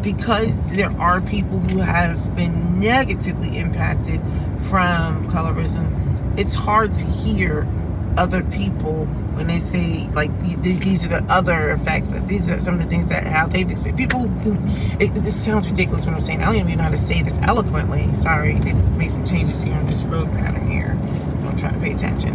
because 0.00 0.70
there 0.72 0.90
are 1.00 1.20
people 1.20 1.58
who 1.58 1.78
have 1.78 2.34
been 2.36 2.78
negatively 2.78 3.58
impacted 3.58 4.20
from 4.68 5.28
colorism, 5.30 6.38
it's 6.38 6.54
hard 6.54 6.94
to 6.94 7.04
hear 7.06 7.66
other 8.16 8.42
people 8.44 9.06
when 9.34 9.46
they 9.46 9.58
say 9.58 10.08
like 10.14 10.30
these 10.62 11.04
are 11.04 11.20
the 11.20 11.24
other 11.32 11.70
effects 11.70 12.10
that 12.10 12.26
these 12.26 12.48
are 12.48 12.58
some 12.58 12.74
of 12.74 12.82
the 12.82 12.88
things 12.88 13.08
that 13.08 13.26
how 13.26 13.46
they've 13.46 13.70
experienced. 13.70 13.98
People 13.98 14.30
it, 15.00 15.30
sounds 15.30 15.68
ridiculous 15.68 16.06
what 16.06 16.14
i'm 16.14 16.20
saying. 16.20 16.42
I 16.42 16.46
don't 16.46 16.56
even 16.56 16.78
know 16.78 16.84
how 16.84 16.90
to 16.90 16.96
say 16.96 17.22
this 17.22 17.38
eloquently. 17.42 18.14
Sorry 18.14 18.58
they 18.60 18.72
made 18.72 19.10
some 19.10 19.24
changes 19.24 19.62
here 19.62 19.74
on 19.74 19.86
this 19.86 20.02
road 20.04 20.30
pattern 20.32 20.70
here 20.70 20.98
so 21.38 21.48
i'm 21.48 21.56
trying 21.56 21.74
to 21.74 21.80
pay 21.80 21.92
attention. 21.92 22.34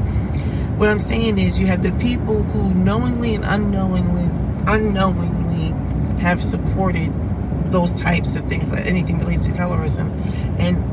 What 0.77 0.89
i'm 0.89 0.99
saying 0.99 1.39
is 1.39 1.59
you 1.59 1.67
have 1.67 1.81
the 1.81 1.91
people 1.93 2.43
who 2.43 2.73
knowingly 2.73 3.35
and 3.35 3.45
unknowingly 3.45 4.29
unknowingly 4.67 5.73
have 6.21 6.41
supported 6.41 7.11
those 7.71 7.93
types 7.93 8.35
of 8.35 8.47
things, 8.47 8.69
like 8.69 8.85
anything 8.85 9.17
related 9.19 9.43
to 9.43 9.51
colorism. 9.51 10.09
And 10.59 10.90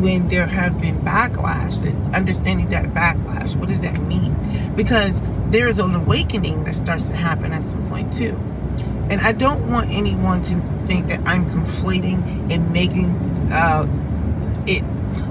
when 0.00 0.28
there 0.28 0.46
have 0.46 0.80
been 0.80 0.98
backlash, 1.00 1.82
and 1.82 2.14
understanding 2.14 2.68
that 2.70 2.86
backlash, 2.94 3.56
what 3.56 3.68
does 3.68 3.80
that 3.80 4.00
mean? 4.00 4.74
Because 4.76 5.20
there 5.50 5.68
is 5.68 5.78
an 5.78 5.94
awakening 5.94 6.64
that 6.64 6.74
starts 6.74 7.08
to 7.08 7.16
happen 7.16 7.52
at 7.52 7.62
some 7.62 7.88
point 7.88 8.12
too. 8.12 8.36
And 9.10 9.20
I 9.20 9.32
don't 9.32 9.68
want 9.68 9.90
anyone 9.90 10.40
to 10.42 10.54
think 10.86 11.08
that 11.08 11.20
I'm 11.26 11.50
conflating 11.50 12.52
and 12.52 12.72
making 12.72 13.16
uh, 13.52 13.86
it. 14.66 14.84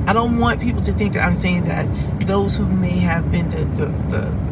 I 0.05 0.13
don't 0.13 0.37
want 0.37 0.59
people 0.59 0.81
to 0.81 0.91
think 0.91 1.13
that 1.13 1.25
I'm 1.25 1.35
saying 1.35 1.63
that 1.65 1.87
those 2.27 2.57
who 2.57 2.67
may 2.67 2.99
have 2.99 3.31
been 3.31 3.49
the, 3.49 3.65
the, 3.65 3.85
the 4.09 4.49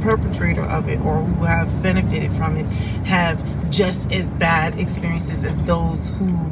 perpetrator 0.00 0.62
of 0.62 0.88
it 0.88 0.98
or 1.00 1.16
who 1.16 1.44
have 1.44 1.82
benefited 1.82 2.32
from 2.32 2.56
it 2.56 2.64
have 3.04 3.70
just 3.70 4.10
as 4.10 4.30
bad 4.32 4.78
experiences 4.80 5.44
as 5.44 5.62
those 5.62 6.08
who 6.10 6.50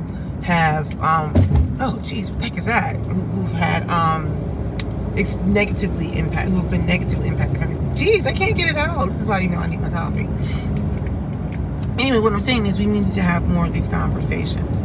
have 0.49 0.99
um 1.03 1.33
oh 1.79 2.01
geez 2.03 2.31
what 2.31 2.41
the 2.41 2.49
heck 2.49 2.59
is 2.59 2.65
that? 2.65 2.97
Who, 2.97 3.43
have 3.43 3.53
had 3.53 3.91
um 3.91 5.15
ex- 5.17 5.37
negatively 5.37 6.19
impact 6.19 6.49
who've 6.49 6.71
been 6.71 6.87
negatively 6.87 7.29
impacted 7.29 7.61
from 7.61 7.73
it 7.73 7.95
geez 7.95 8.27
i 8.27 8.33
can't 8.33 8.57
get 8.57 8.71
it 8.71 8.77
out. 8.77 9.07
This 9.09 9.21
is 9.21 9.29
why 9.29 9.41
you 9.41 9.51
know 9.51 9.59
i 9.59 9.67
need 9.67 9.81
my 9.81 9.91
coffee. 9.91 10.27
Anyway 12.03 12.19
what 12.19 12.33
i'm 12.33 12.41
saying 12.41 12.65
is 12.65 12.79
we 12.79 12.87
need 12.87 13.13
to 13.13 13.21
have 13.21 13.47
more 13.47 13.67
of 13.67 13.75
these 13.75 13.89
conversations. 13.89 14.83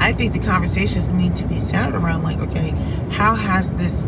I 0.00 0.12
think 0.12 0.32
the 0.32 0.40
conversations 0.40 1.08
need 1.08 1.36
to 1.36 1.46
be 1.46 1.60
centered 1.60 1.96
around 1.96 2.24
like 2.24 2.38
okay 2.40 2.70
how 3.12 3.36
has 3.36 3.70
this 3.72 4.06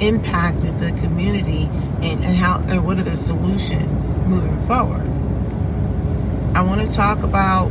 impacted 0.00 0.78
the 0.80 0.90
community 1.00 1.70
and, 2.02 2.24
and 2.24 2.36
how 2.36 2.60
and 2.66 2.84
what 2.84 2.98
are 2.98 3.04
the 3.04 3.14
solutions 3.14 4.12
moving 4.26 4.60
forward. 4.66 5.06
I 6.56 6.62
want 6.62 6.80
to 6.88 6.94
talk 6.94 7.22
about 7.22 7.70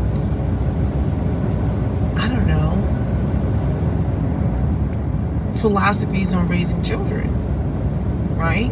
I 2.17 2.27
don't 2.27 2.47
know 2.47 2.71
philosophies 5.65 6.31
on 6.35 6.47
raising 6.47 6.83
children. 6.83 7.27
Right? 8.37 8.71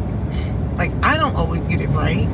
Like 0.77 0.91
I 1.03 1.17
don't 1.17 1.35
always 1.35 1.65
get 1.65 1.81
it 1.81 1.87
right. 1.87 2.27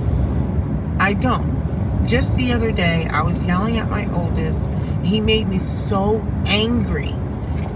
I 1.00 1.14
don't. 1.14 2.06
Just 2.06 2.36
the 2.36 2.52
other 2.52 2.74
day 2.74 3.08
I 3.10 3.22
was 3.22 3.46
yelling 3.46 3.78
at 3.78 3.90
my 3.90 4.12
oldest. 4.14 4.68
He 5.02 5.22
made 5.22 5.48
me 5.48 5.60
so 5.60 6.20
angry 6.46 7.14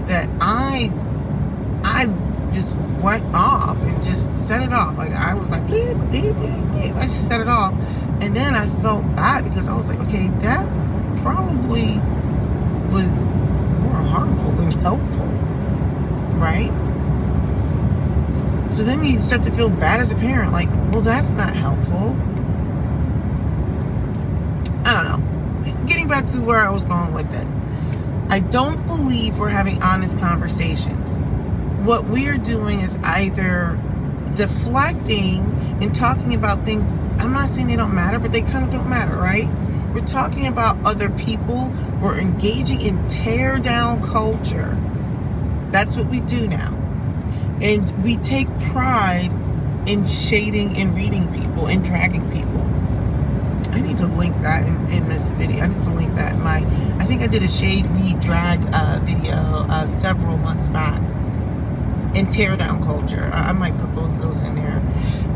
that 0.08 0.28
I 0.42 0.92
I 1.82 2.04
just 2.52 2.74
went 3.00 3.34
off 3.34 3.78
and 3.78 4.04
just 4.04 4.34
set 4.46 4.62
it 4.62 4.74
off. 4.74 4.98
Like 4.98 5.12
I 5.12 5.32
was 5.32 5.50
like, 5.50 5.66
bleep, 5.66 5.94
bleep, 6.10 6.34
bleep, 6.34 6.70
bleep. 6.70 6.96
I 6.96 7.04
just 7.04 7.28
set 7.28 7.40
it 7.40 7.48
off. 7.48 7.72
And 8.20 8.36
then 8.36 8.54
I 8.54 8.68
felt 8.82 9.04
bad 9.16 9.44
because 9.44 9.70
I 9.70 9.74
was 9.74 9.88
like, 9.88 10.00
okay, 10.00 10.28
that 10.42 10.66
probably 11.22 11.98
was 12.92 13.30
more 13.30 14.02
harmful 14.02 14.52
than 14.52 14.72
helpful. 14.72 15.43
Right? 16.36 16.70
So 18.72 18.82
then 18.82 19.04
you 19.04 19.20
start 19.20 19.42
to 19.44 19.52
feel 19.52 19.68
bad 19.68 20.00
as 20.00 20.12
a 20.12 20.16
parent, 20.16 20.52
like, 20.52 20.68
well, 20.92 21.02
that's 21.02 21.30
not 21.30 21.54
helpful. 21.54 22.16
I 24.84 24.92
don't 24.92 25.04
know. 25.04 25.86
Getting 25.86 26.08
back 26.08 26.26
to 26.28 26.40
where 26.40 26.60
I 26.60 26.70
was 26.70 26.84
going 26.84 27.14
with 27.14 27.30
this. 27.30 27.50
I 28.30 28.40
don't 28.40 28.86
believe 28.86 29.38
we're 29.38 29.48
having 29.48 29.82
honest 29.82 30.18
conversations 30.18 31.20
what 31.84 32.08
we 32.08 32.28
are 32.28 32.38
doing 32.38 32.80
is 32.80 32.96
either 33.02 33.78
deflecting 34.34 35.40
and 35.82 35.94
talking 35.94 36.34
about 36.34 36.64
things. 36.64 36.90
I'm 37.18 37.34
not 37.34 37.50
saying 37.50 37.66
they 37.66 37.76
don't 37.76 37.94
matter, 37.94 38.18
but 38.18 38.32
they 38.32 38.40
kind 38.40 38.64
of 38.64 38.70
don't 38.70 38.88
matter, 38.88 39.14
right? 39.16 39.46
We're 39.92 40.06
talking 40.06 40.46
about 40.46 40.82
other 40.84 41.10
people. 41.10 41.70
We're 42.00 42.18
engaging 42.18 42.80
in 42.80 43.06
tear 43.08 43.58
down 43.58 44.02
culture. 44.02 44.80
That's 45.74 45.96
what 45.96 46.06
we 46.06 46.20
do 46.20 46.46
now. 46.46 46.72
And 47.60 48.04
we 48.04 48.16
take 48.18 48.46
pride 48.60 49.32
in 49.88 50.06
shading 50.06 50.76
and 50.76 50.94
reading 50.94 51.26
people 51.34 51.66
and 51.66 51.84
dragging 51.84 52.30
people. 52.30 52.60
I 53.74 53.80
need 53.80 53.98
to 53.98 54.06
link 54.06 54.40
that 54.42 54.64
in, 54.64 54.88
in, 54.90 55.08
this 55.08 55.26
video. 55.32 55.64
I 55.64 55.66
need 55.66 55.82
to 55.82 55.90
link 55.90 56.14
that 56.14 56.34
in 56.34 56.42
my. 56.42 56.58
I 57.00 57.04
think 57.06 57.22
I 57.22 57.26
did 57.26 57.42
a 57.42 57.48
shade 57.48 57.86
read 57.86 58.20
drag 58.20 58.60
uh, 58.72 59.00
video 59.02 59.34
uh, 59.68 59.88
several 59.88 60.36
months 60.36 60.70
back 60.70 61.00
and 62.14 62.30
tear 62.30 62.56
down 62.56 62.84
culture. 62.84 63.28
I, 63.32 63.48
I 63.48 63.52
might 63.52 63.76
put 63.76 63.92
both 63.96 64.10
of 64.10 64.22
those 64.22 64.42
in 64.42 64.54
there. 64.54 64.80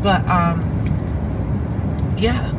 But 0.01 0.25
um, 0.25 2.15
yeah, 2.17 2.53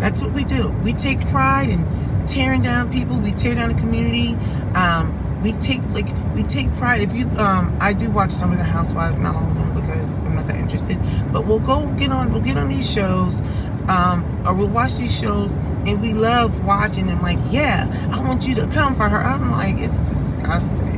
that's 0.00 0.20
what 0.20 0.32
we 0.32 0.42
do. 0.42 0.70
We 0.82 0.92
take 0.92 1.20
pride 1.28 1.68
in 1.68 2.26
tearing 2.26 2.62
down 2.62 2.90
people. 2.90 3.20
We 3.20 3.30
tear 3.30 3.54
down 3.54 3.72
the 3.72 3.80
community. 3.80 4.34
Um, 4.74 5.15
we 5.42 5.52
take 5.52 5.82
like 5.90 6.08
we 6.34 6.42
take 6.42 6.72
pride. 6.74 7.00
If 7.00 7.14
you, 7.14 7.28
um, 7.38 7.76
I 7.80 7.92
do 7.92 8.10
watch 8.10 8.32
some 8.32 8.52
of 8.52 8.58
the 8.58 8.64
Housewives, 8.64 9.16
not 9.16 9.34
all 9.34 9.48
of 9.48 9.54
them 9.54 9.74
because 9.74 10.24
I'm 10.24 10.34
not 10.34 10.46
that 10.46 10.56
interested. 10.56 10.98
But 11.32 11.46
we'll 11.46 11.60
go 11.60 11.86
get 11.94 12.10
on. 12.10 12.32
We'll 12.32 12.42
get 12.42 12.56
on 12.56 12.68
these 12.68 12.90
shows, 12.90 13.40
um, 13.88 14.42
or 14.46 14.54
we'll 14.54 14.68
watch 14.68 14.96
these 14.96 15.16
shows, 15.16 15.54
and 15.54 16.00
we 16.00 16.14
love 16.14 16.64
watching 16.64 17.06
them. 17.06 17.22
Like, 17.22 17.38
yeah, 17.50 18.08
I 18.12 18.20
want 18.20 18.46
you 18.46 18.54
to 18.56 18.66
come 18.68 18.96
for 18.96 19.08
her. 19.08 19.18
I'm 19.18 19.50
like, 19.50 19.76
it's 19.78 20.08
disgusting. 20.08 20.96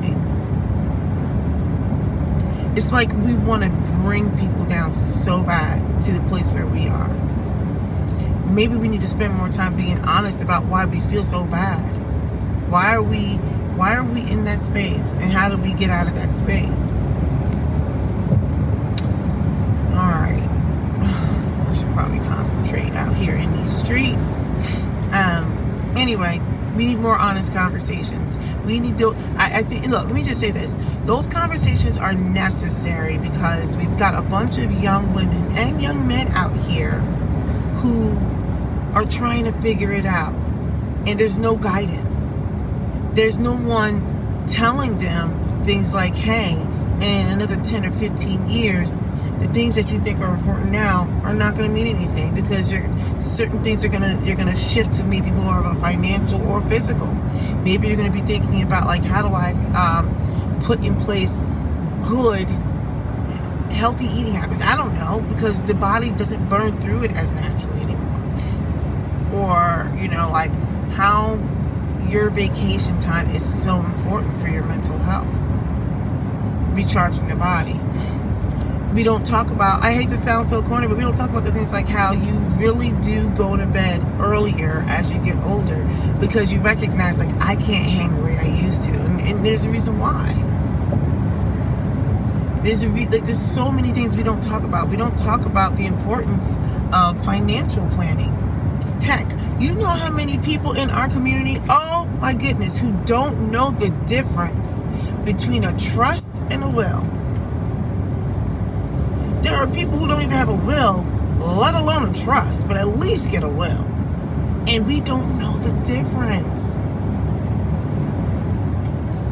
It's 2.77 2.93
like 2.93 3.13
we 3.13 3.35
want 3.35 3.65
to 3.65 3.71
bring 4.03 4.31
people 4.39 4.65
down 4.67 4.93
so 4.93 5.43
bad 5.43 6.01
to 6.03 6.13
the 6.13 6.21
place 6.29 6.51
where 6.53 6.67
we 6.67 6.87
are. 6.87 7.09
Maybe 8.47 8.77
we 8.77 8.89
need 8.89 9.01
to 9.01 9.09
spend 9.09 9.35
more 9.35 9.49
time 9.49 9.77
being 9.77 9.99
honest 10.05 10.41
about 10.41 10.65
why 10.67 10.85
we 10.85 11.01
feel 11.01 11.25
so 11.25 11.45
bad. 11.45 11.97
Why 12.71 12.95
are 12.95 13.03
we 13.03 13.41
why 13.79 13.95
are 13.95 14.03
we 14.03 14.23
in 14.23 14.43
that 14.43 14.61
space 14.61 15.17
and 15.19 15.31
how 15.31 15.49
do 15.49 15.57
we 15.57 15.73
get 15.73 15.89
out 15.89 16.09
of 16.09 16.15
that 16.17 16.35
space? 16.35 16.91
All 19.95 20.11
right. 20.11 20.43
I 21.69 21.73
should 21.73 21.93
probably 21.95 22.19
concentrate 22.19 22.93
out 22.95 23.15
here 23.15 23.37
in 23.37 23.63
these 23.63 23.77
streets. 23.77 24.37
Um 25.13 25.95
anyway, 25.97 26.41
we 26.75 26.87
need 26.87 26.99
more 26.99 27.17
honest 27.17 27.53
conversations. 27.53 28.37
We 28.65 28.81
need 28.81 28.99
to, 28.99 29.15
I, 29.37 29.59
I 29.59 29.63
think, 29.63 29.87
look, 29.87 30.07
let 30.07 30.15
me 30.15 30.23
just 30.23 30.41
say 30.41 30.51
this. 30.51 30.77
Those 31.05 31.27
conversations 31.27 31.99
are 31.99 32.15
necessary 32.15 33.19
because 33.19 33.77
we've 33.77 33.97
got 33.99 34.15
a 34.15 34.23
bunch 34.23 34.59
of 34.59 34.71
young 34.73 35.15
women 35.15 35.57
and 35.57 35.81
young 35.81 36.07
men 36.07 36.29
out 36.29 36.57
here 36.69 37.01
who 37.81 38.11
are 38.95 39.05
trying 39.05 39.45
to 39.45 39.53
figure 39.61 39.93
it 39.93 40.07
out. 40.07 40.35
And 41.07 41.19
there's 41.19 41.39
no 41.39 41.57
guidance. 41.57 42.28
There's 43.19 43.41
no 43.41 43.57
one 43.57 44.47
telling 44.47 44.99
them 44.99 45.65
things 45.65 45.93
like, 45.93 46.15
hey, 46.15 46.53
in 46.53 47.27
another 47.27 47.57
10 47.57 47.87
or 47.87 47.91
15 47.91 48.49
years, 48.49 48.97
the 49.41 49.49
things 49.53 49.75
that 49.75 49.91
you 49.91 49.99
think 49.99 50.21
are 50.21 50.33
important 50.33 50.71
now 50.71 51.09
are 51.25 51.35
not 51.35 51.57
going 51.57 51.69
to 51.69 51.75
mean 51.75 51.89
anything 51.89 52.33
because 52.33 52.71
you're 52.71 52.87
certain 53.21 53.65
things 53.65 53.85
are 53.85 53.89
gonna 53.89 54.23
you're 54.25 54.37
gonna 54.37 54.55
shift 54.55 54.93
to 54.95 55.03
maybe 55.03 55.33
more 55.33 55.59
of 55.59 55.67
a 55.67 55.81
financial 55.81 56.41
or 56.47 56.63
physical. 56.69 57.13
Maybe 57.65 57.89
you're 57.89 57.97
gonna 57.97 58.13
be 58.13 58.21
thinking 58.21 58.63
about 58.63 58.87
like 58.87 59.03
how 59.03 59.27
do 59.27 59.35
I 59.35 59.51
um, 59.75 60.63
put 60.63 60.85
in 60.85 60.95
place 60.95 61.33
good 62.09 62.49
healthy 63.75 64.07
eating 64.07 64.35
habits. 64.35 64.61
I 64.61 64.77
don't 64.77 64.95
know 64.95 65.27
because 65.35 65.65
the 65.65 65.75
body 65.75 66.13
doesn't 66.13 66.49
burn 66.49 66.81
through 66.81 67.03
it 67.03 67.11
as 67.11 67.33
naturally 67.33 67.81
anymore. 67.81 68.15
Or 69.35 69.93
you 70.01 70.07
know 70.07 70.31
like 70.31 70.53
how 70.93 71.35
your 72.09 72.31
vacation 72.31 72.99
time 73.01 73.31
is 73.35 73.63
so 73.63 73.79
important 73.81 74.37
for 74.39 74.49
your 74.49 74.65
mental 74.65 74.97
health. 74.99 75.29
Recharging 76.77 77.29
the 77.29 77.37
body. 77.37 77.79
We 78.95 79.03
don't 79.03 79.25
talk 79.25 79.51
about, 79.51 79.83
I 79.83 79.93
hate 79.93 80.09
to 80.11 80.17
sound 80.17 80.49
so 80.49 80.63
corny, 80.63 80.87
but 80.87 80.97
we 80.97 81.03
don't 81.03 81.17
talk 81.17 81.31
about 81.31 81.45
the 81.45 81.53
things 81.53 81.73
like 81.73 81.87
how 81.87 82.13
you 82.13 82.33
really 82.57 82.93
do 83.03 83.29
go 83.31 83.57
to 83.57 83.67
bed 83.67 84.03
earlier 84.21 84.85
as 84.89 85.13
you 85.13 85.23
get 85.23 85.37
older 85.45 85.85
because 86.21 86.53
you 86.53 86.61
recognize, 86.61 87.19
like, 87.19 87.33
I 87.41 87.55
can't 87.57 87.87
hang 87.87 88.15
the 88.15 88.23
way 88.23 88.39
I 88.39 88.47
used 88.47 88.85
to. 88.85 88.93
And, 88.93 89.21
and 89.21 89.47
there's 89.47 89.65
a 89.65 89.71
reason 89.71 89.99
why. 89.99 90.33
There's 92.63 92.83
a 92.83 92.89
re- 92.89 93.07
like 93.07 93.25
there's 93.25 93.41
so 93.41 93.71
many 93.71 93.93
things 93.93 94.17
we 94.17 94.25
don't 94.25 94.43
talk 94.43 94.65
about. 94.65 94.89
We 94.89 94.97
don't 94.97 95.17
talk 95.17 95.45
about 95.47 95.77
the 95.77 95.87
importance 95.87 96.57
of 96.93 97.25
financial 97.25 97.87
planning. 97.91 98.48
Heck, 99.01 99.31
you 99.61 99.75
know 99.75 99.87
how 99.87 100.11
many 100.11 100.39
people 100.39 100.73
in 100.73 100.91
our 100.91 101.09
community, 101.09 101.63
oh 101.69 102.07
my 102.21 102.35
goodness, 102.35 102.79
who 102.79 102.93
don't 103.05 103.51
know 103.51 103.71
the 103.71 103.91
difference 104.07 104.87
between 105.25 105.65
a 105.65 105.79
trust 105.79 106.43
and 106.51 106.63
a 106.63 106.69
will. 106.69 107.01
There 109.43 109.55
are 109.55 109.67
people 109.67 109.99
who 109.99 110.09
don't 110.09 110.23
even 110.23 110.33
have 110.33 110.49
a 110.49 110.55
will, 110.55 111.07
let 111.39 111.75
alone 111.75 112.11
a 112.11 112.15
trust, 112.15 112.67
but 112.67 112.77
at 112.77 112.89
least 112.89 113.31
get 113.31 113.45
a 113.45 113.49
will. 113.49 113.85
And 114.69 114.87
we 114.87 115.01
don't 115.01 115.39
know 115.39 115.57
the 115.59 115.73
difference. 115.85 116.77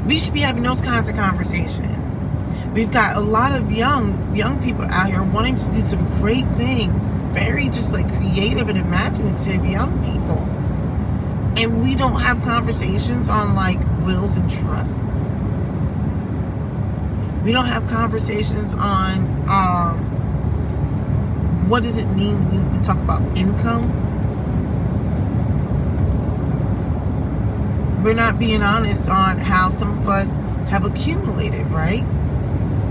We 0.06 0.20
should 0.20 0.34
be 0.34 0.40
having 0.40 0.62
those 0.62 0.80
kinds 0.80 1.10
of 1.10 1.16
conversations. 1.16 2.22
We've 2.74 2.90
got 2.90 3.16
a 3.16 3.20
lot 3.20 3.52
of 3.52 3.72
young 3.72 4.34
young 4.36 4.62
people 4.62 4.84
out 4.84 5.06
here 5.08 5.22
wanting 5.22 5.56
to 5.56 5.70
do 5.70 5.84
some 5.86 6.06
great 6.20 6.46
things, 6.56 7.10
very 7.32 7.68
just 7.68 7.92
like 7.92 8.06
creative 8.16 8.68
and 8.68 8.78
imaginative 8.78 9.64
young 9.64 9.98
people. 10.04 10.38
And 11.56 11.82
we 11.82 11.94
don't 11.94 12.20
have 12.20 12.42
conversations 12.42 13.28
on 13.28 13.54
like 13.54 13.80
wills 14.04 14.36
and 14.36 14.50
trusts. 14.50 15.14
We 17.44 17.52
don't 17.52 17.66
have 17.66 17.88
conversations 17.88 18.74
on 18.74 19.48
um, 19.48 20.16
what 21.70 21.82
does 21.82 21.96
it 21.96 22.06
mean 22.06 22.44
when 22.50 22.72
we 22.72 22.80
talk 22.80 22.98
about 22.98 23.22
income. 23.36 24.04
We're 28.02 28.14
not 28.14 28.38
being 28.38 28.62
honest 28.62 29.08
on 29.08 29.38
how 29.38 29.68
some 29.68 29.98
of 29.98 30.08
us 30.08 30.36
have 30.68 30.84
accumulated, 30.84 31.66
right? 31.68 32.04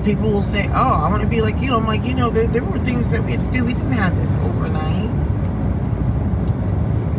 People 0.06 0.30
will 0.32 0.44
say, 0.44 0.70
"Oh, 0.70 0.94
I 1.04 1.10
want 1.10 1.24
to 1.24 1.28
be 1.28 1.42
like 1.42 1.60
you." 1.60 1.76
I'm 1.76 1.86
like, 1.86 2.06
you 2.06 2.14
know, 2.14 2.30
there, 2.30 2.48
there 2.48 2.64
were 2.64 2.80
things 2.80 3.12
that 3.12 3.26
we 3.26 3.32
had 3.32 3.42
to 3.42 3.52
do. 3.52 3.66
We 3.66 3.74
didn't 3.74 3.92
have 3.92 4.16
this 4.16 4.36
overnight. 4.36 5.10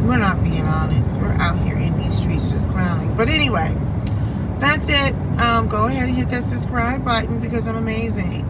We're 0.06 0.18
not 0.18 0.42
being 0.42 0.62
honest. 0.62 1.20
We're 1.20 1.32
out 1.32 1.58
here 1.58 1.76
in 1.76 2.00
these 2.00 2.16
streets 2.16 2.50
just 2.50 2.70
clowning. 2.70 3.14
But 3.16 3.28
anyway, 3.28 3.76
that's 4.60 4.88
it. 4.88 5.14
Um, 5.40 5.68
go 5.68 5.86
ahead 5.86 6.08
and 6.08 6.16
hit 6.16 6.30
that 6.30 6.44
subscribe 6.44 7.04
button 7.04 7.40
because 7.40 7.66
I'm 7.66 7.76
amazing. 7.76 8.44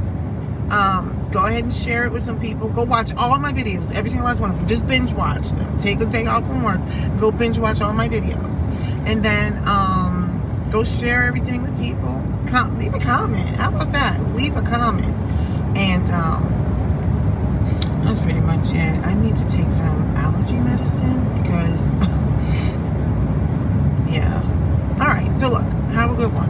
Um, 0.70 1.28
go 1.32 1.46
ahead 1.46 1.64
and 1.64 1.72
share 1.72 2.04
it 2.04 2.12
with 2.12 2.22
some 2.22 2.38
people. 2.38 2.68
Go 2.68 2.84
watch 2.84 3.14
all 3.14 3.38
my 3.38 3.52
videos, 3.52 3.92
every 3.94 4.10
single 4.10 4.26
last 4.26 4.40
one 4.40 4.50
of 4.50 4.58
them. 4.58 4.68
Just 4.68 4.86
binge 4.86 5.12
watch 5.12 5.50
them. 5.52 5.76
Take 5.78 6.02
a 6.02 6.06
day 6.06 6.26
off 6.26 6.46
from 6.46 6.62
work. 6.62 6.80
Go 7.18 7.32
binge 7.32 7.58
watch 7.58 7.80
all 7.80 7.94
my 7.94 8.08
videos, 8.08 8.64
and 9.06 9.24
then 9.24 9.56
um, 9.66 10.68
go 10.70 10.84
share 10.84 11.24
everything 11.24 11.62
with 11.62 11.78
people 11.78 12.22
com- 12.46 12.78
leave 12.78 12.94
a 12.94 12.98
comment. 12.98 13.56
How 13.56 13.68
about 13.68 13.92
that? 13.92 14.20
Leave 14.34 14.56
a 14.56 14.62
comment. 14.62 15.14
And 15.76 16.08
um, 16.10 16.42
that's 18.04 18.18
pretty 18.20 18.40
much 18.40 18.72
it. 18.72 19.04
I 19.04 19.14
need 19.14 19.36
to 19.36 19.44
take 19.44 19.70
some 19.72 20.16
allergy 20.16 20.58
medicine 20.58 21.42
because, 21.42 21.92
yeah. 24.10 24.42
All 25.00 25.08
right. 25.08 25.36
So 25.38 25.50
look, 25.50 25.64
have 25.92 26.10
a 26.10 26.14
good 26.14 26.32
one. 26.32 26.46